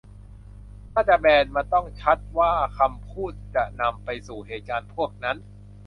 [0.91, 5.37] ถ้าจะแบน มันต้องชัดว่าคำพูดจะนำไปสู่เหตุการณ์พวกนั้น